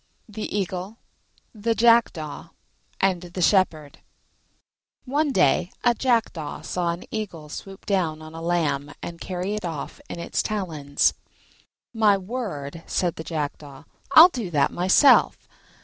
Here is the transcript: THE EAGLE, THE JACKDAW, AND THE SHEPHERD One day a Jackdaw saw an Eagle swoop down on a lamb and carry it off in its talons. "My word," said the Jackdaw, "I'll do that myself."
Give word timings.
THE 0.27 0.57
EAGLE, 0.59 0.97
THE 1.53 1.75
JACKDAW, 1.75 2.49
AND 3.01 3.21
THE 3.21 3.41
SHEPHERD 3.43 3.99
One 5.05 5.31
day 5.31 5.71
a 5.83 5.93
Jackdaw 5.93 6.63
saw 6.63 6.89
an 6.89 7.03
Eagle 7.11 7.49
swoop 7.49 7.85
down 7.85 8.19
on 8.19 8.33
a 8.33 8.41
lamb 8.41 8.93
and 9.03 9.21
carry 9.21 9.53
it 9.53 9.63
off 9.63 10.01
in 10.09 10.17
its 10.17 10.41
talons. 10.41 11.13
"My 11.93 12.17
word," 12.17 12.81
said 12.87 13.15
the 13.15 13.23
Jackdaw, 13.23 13.83
"I'll 14.13 14.29
do 14.29 14.49
that 14.49 14.71
myself." 14.71 15.47